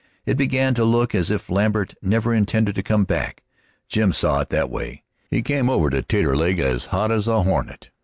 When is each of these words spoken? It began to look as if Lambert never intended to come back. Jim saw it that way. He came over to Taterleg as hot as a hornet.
It 0.25 0.33
began 0.35 0.73
to 0.73 0.83
look 0.83 1.13
as 1.13 1.29
if 1.29 1.47
Lambert 1.47 1.93
never 2.01 2.33
intended 2.33 2.73
to 2.73 2.81
come 2.81 3.03
back. 3.03 3.43
Jim 3.87 4.13
saw 4.13 4.39
it 4.39 4.49
that 4.49 4.71
way. 4.71 5.03
He 5.29 5.43
came 5.43 5.69
over 5.69 5.91
to 5.91 6.01
Taterleg 6.01 6.57
as 6.59 6.85
hot 6.85 7.11
as 7.11 7.27
a 7.27 7.43
hornet. 7.43 7.91